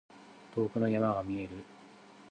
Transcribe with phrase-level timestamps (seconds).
[0.55, 1.63] 遠くの山が見える。